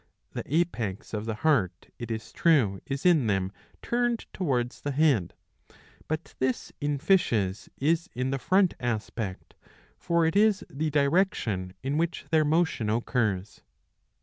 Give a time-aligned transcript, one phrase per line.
[0.33, 3.51] The apex of the heart, it is true, is in them
[3.83, 5.35] turned towards the head,
[6.07, 9.53] but this in fishes is the front aspect,
[9.99, 13.61] for it is the direction in which their motion occurs.